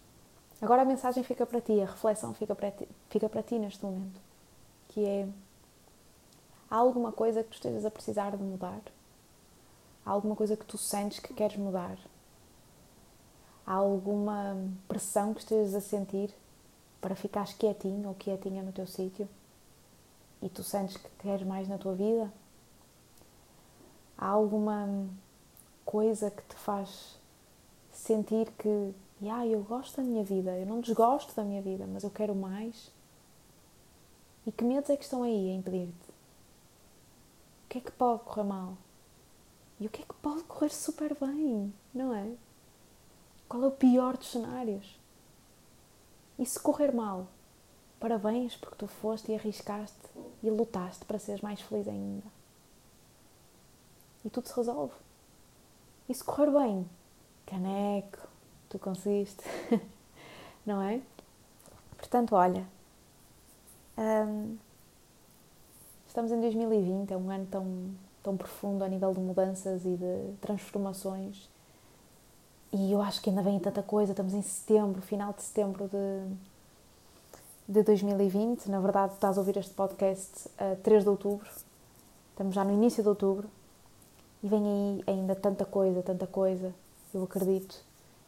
[0.61, 3.83] agora a mensagem fica para ti, a reflexão fica para ti, fica para ti neste
[3.83, 4.19] momento.
[4.87, 5.27] Que é:
[6.69, 8.81] há alguma coisa que tu estejas a precisar de mudar?
[10.05, 11.97] Há alguma coisa que tu sentes que queres mudar?
[13.65, 16.33] Há alguma pressão que estejas a sentir
[16.99, 19.27] para ficares quietinho ou quietinha no teu sítio?
[20.41, 22.31] E tu sentes que queres mais na tua vida?
[24.17, 24.87] Há alguma
[25.85, 27.19] coisa que te faz
[27.91, 28.93] sentir que,
[29.29, 32.33] ah, eu gosto da minha vida, eu não desgosto da minha vida, mas eu quero
[32.33, 32.91] mais?
[34.45, 36.09] E que medos é que estão aí a impedir-te?
[37.65, 38.75] O que é que pode correr mal?
[39.79, 42.31] E o que é que pode correr super bem, não é?
[43.47, 44.99] Qual é o pior dos cenários?
[46.39, 47.27] E se correr mal,
[47.99, 49.99] parabéns porque tu foste e arriscaste
[50.41, 52.25] e lutaste para seres mais feliz ainda.
[54.25, 54.93] E tudo se resolve.
[56.09, 56.89] E se correr bem,
[57.45, 58.30] caneco,
[58.71, 59.43] tu conseguiste,
[60.65, 61.01] não é?
[61.97, 62.65] Portanto, olha,
[63.97, 64.57] hum,
[66.07, 67.91] estamos em 2020, é um ano tão
[68.23, 71.49] tão profundo a nível de mudanças e de transformações.
[72.71, 74.11] E eu acho que ainda vem tanta coisa.
[74.11, 76.35] Estamos em setembro, final de setembro de,
[77.67, 78.67] de 2020.
[78.67, 81.49] Na verdade, estás a ouvir este podcast a 3 de outubro.
[82.31, 83.49] Estamos já no início de outubro.
[84.43, 86.73] E vem aí ainda tanta coisa, tanta coisa,
[87.13, 87.83] eu acredito.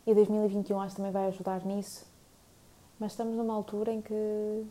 [0.06, 2.06] E 2021 acho que também vai ajudar nisso.
[3.00, 4.66] Mas estamos numa altura em que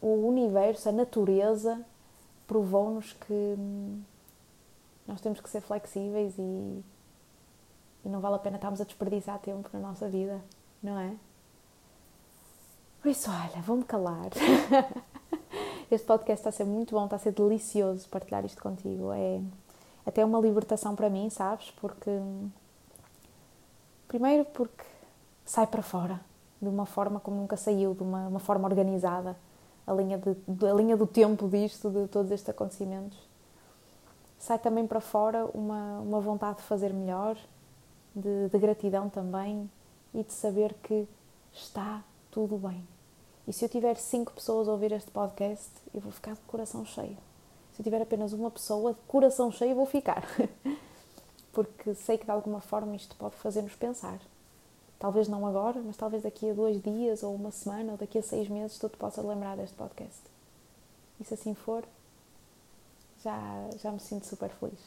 [0.00, 1.84] o universo, a natureza,
[2.46, 4.02] provou-nos que hum,
[5.06, 6.84] nós temos que ser flexíveis e,
[8.04, 10.40] e não vale a pena estarmos a desperdiçar tempo na nossa vida,
[10.82, 11.14] não é?
[13.00, 14.30] Por isso, olha, vou-me calar.
[15.90, 19.10] Este podcast está a ser muito bom, está a ser delicioso partilhar isto contigo.
[19.12, 19.40] É
[20.06, 21.70] até uma libertação para mim, sabes?
[21.72, 22.10] Porque.
[24.10, 24.82] Primeiro, porque
[25.44, 26.20] sai para fora
[26.60, 29.36] de uma forma como nunca saiu, de uma, uma forma organizada
[29.86, 33.16] a linha, de, a linha do tempo disto, de todos estes acontecimentos.
[34.36, 37.36] Sai também para fora uma, uma vontade de fazer melhor,
[38.12, 39.70] de, de gratidão também
[40.12, 41.06] e de saber que
[41.52, 42.02] está
[42.32, 42.84] tudo bem.
[43.46, 46.84] E se eu tiver cinco pessoas a ouvir este podcast, eu vou ficar de coração
[46.84, 47.16] cheio.
[47.74, 50.24] Se eu tiver apenas uma pessoa de coração cheio, eu vou ficar.
[51.52, 54.20] Porque sei que de alguma forma isto pode fazer-nos pensar.
[54.98, 58.22] Talvez não agora, mas talvez daqui a dois dias, ou uma semana, ou daqui a
[58.22, 60.20] seis meses, tu te possas lembrar deste podcast.
[61.18, 61.84] E se assim for,
[63.24, 64.80] já, já me sinto super feliz.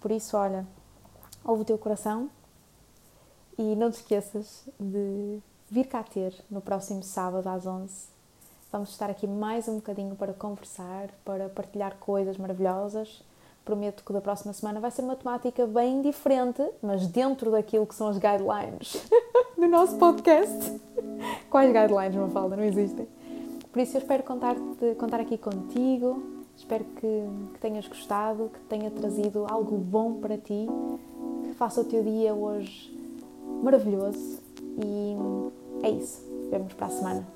[0.00, 0.66] Por isso, olha,
[1.44, 2.30] ouve o teu coração
[3.56, 5.40] e não te esqueças de
[5.70, 8.06] vir cá ter no próximo sábado às 11.
[8.70, 13.22] Vamos estar aqui mais um bocadinho para conversar, para partilhar coisas maravilhosas
[13.68, 17.94] prometo que da próxima semana vai ser uma temática bem diferente, mas dentro daquilo que
[17.94, 18.96] são as guidelines
[19.58, 20.80] do nosso podcast.
[21.50, 22.56] Quais guidelines, Mafalda?
[22.56, 23.06] Não existem.
[23.70, 24.56] Por isso eu espero contar,
[24.96, 26.22] contar aqui contigo,
[26.56, 30.66] espero que, que tenhas gostado, que tenha trazido algo bom para ti,
[31.44, 32.96] que faça o teu dia hoje
[33.62, 34.40] maravilhoso
[34.82, 35.14] e
[35.82, 36.22] é isso.
[36.50, 37.26] Vemos para a semana.